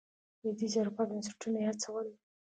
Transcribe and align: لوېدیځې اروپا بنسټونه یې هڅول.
لوېدیځې 0.41 0.77
اروپا 0.81 1.03
بنسټونه 1.09 1.57
یې 1.61 1.67
هڅول. 1.69 2.07